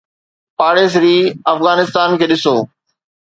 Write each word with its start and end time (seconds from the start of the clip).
پاڙيسري 0.59 1.17
افغانستان 1.53 2.09
کي 2.19 2.25
ڏسو. 2.31 2.55